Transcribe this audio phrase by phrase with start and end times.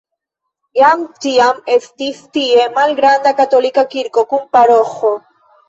[0.79, 5.17] Jam tiam estis tie malgranda katolika kirko kun paroĥo.